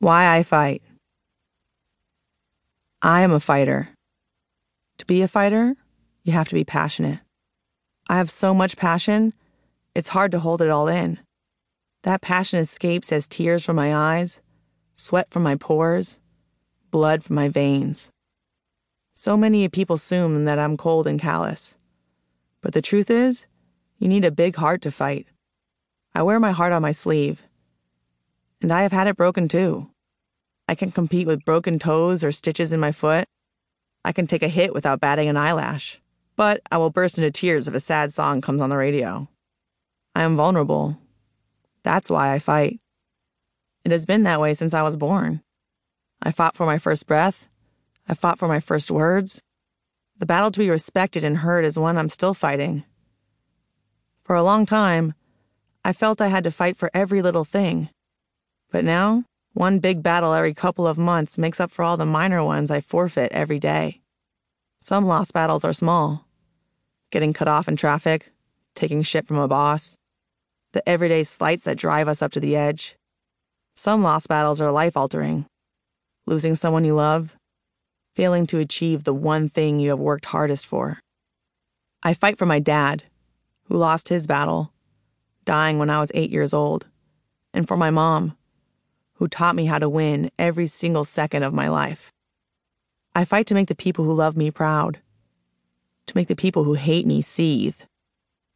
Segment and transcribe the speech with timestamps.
[0.00, 0.80] Why I fight.
[3.02, 3.90] I am a fighter.
[4.96, 5.76] To be a fighter,
[6.24, 7.20] you have to be passionate.
[8.08, 9.34] I have so much passion,
[9.94, 11.18] it's hard to hold it all in.
[12.04, 14.40] That passion escapes as tears from my eyes,
[14.94, 16.18] sweat from my pores,
[16.90, 18.10] blood from my veins.
[19.12, 21.76] So many people assume that I'm cold and callous.
[22.62, 23.46] But the truth is,
[23.98, 25.26] you need a big heart to fight.
[26.14, 27.46] I wear my heart on my sleeve.
[28.60, 29.90] And I have had it broken too.
[30.68, 33.26] I can compete with broken toes or stitches in my foot.
[34.04, 36.00] I can take a hit without batting an eyelash.
[36.36, 39.28] But I will burst into tears if a sad song comes on the radio.
[40.14, 40.98] I am vulnerable.
[41.82, 42.80] That's why I fight.
[43.84, 45.42] It has been that way since I was born.
[46.22, 47.48] I fought for my first breath.
[48.08, 49.42] I fought for my first words.
[50.18, 52.84] The battle to be respected and heard is one I'm still fighting.
[54.22, 55.14] For a long time,
[55.84, 57.88] I felt I had to fight for every little thing.
[58.70, 62.42] But now, one big battle every couple of months makes up for all the minor
[62.44, 64.00] ones I forfeit every day.
[64.80, 66.26] Some lost battles are small
[67.10, 68.30] getting cut off in traffic,
[68.76, 69.96] taking shit from a boss,
[70.72, 72.94] the everyday slights that drive us up to the edge.
[73.74, 75.46] Some lost battles are life altering
[76.26, 77.36] losing someone you love,
[78.14, 81.00] failing to achieve the one thing you have worked hardest for.
[82.04, 83.02] I fight for my dad,
[83.64, 84.72] who lost his battle
[85.44, 86.86] dying when I was eight years old,
[87.52, 88.36] and for my mom,
[89.20, 92.10] who taught me how to win every single second of my life.
[93.14, 95.00] I fight to make the people who love me proud,
[96.06, 97.76] to make the people who hate me seethe.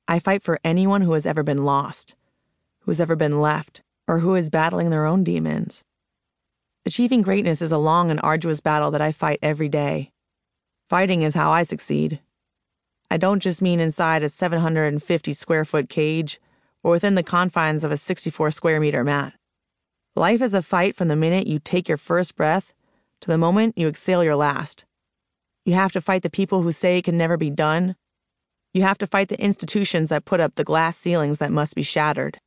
[0.09, 2.17] I fight for anyone who has ever been lost,
[2.81, 5.85] who has ever been left, or who is battling their own demons.
[6.87, 10.13] Achieving greatness is a long and arduous battle that I fight every day.
[10.89, 12.21] Fighting is how I succeed.
[13.11, 16.41] I don't just mean inside a 750 square foot cage
[16.83, 19.35] or within the confines of a 64 square meter mat.
[20.17, 22.73] Life is a fight from the minute you take your first breath
[23.21, 24.85] to the moment you exhale your last.
[25.65, 27.97] You have to fight the people who say it can never be done.
[28.73, 31.83] You have to fight the institutions that put up the glass ceilings that must be
[31.83, 32.39] shattered.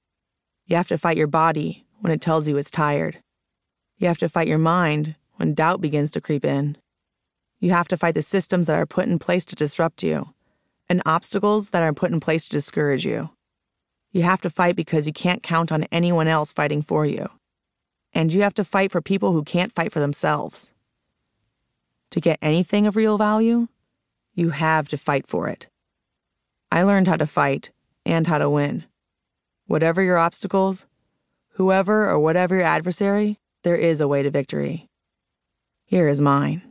[0.65, 3.19] You have to fight your body when it tells you it's tired.
[3.97, 6.77] You have to fight your mind when doubt begins to creep in.
[7.59, 10.33] You have to fight the systems that are put in place to disrupt you
[10.87, 13.31] and obstacles that are put in place to discourage you.
[14.13, 17.27] You have to fight because you can't count on anyone else fighting for you.
[18.13, 20.73] And you have to fight for people who can't fight for themselves.
[22.11, 23.67] To get anything of real value,
[24.33, 25.67] you have to fight for it.
[26.71, 27.71] I learned how to fight
[28.05, 28.85] and how to win.
[29.65, 30.85] Whatever your obstacles,
[31.53, 34.87] whoever or whatever your adversary, there is a way to victory.
[35.85, 36.66] Here is mine.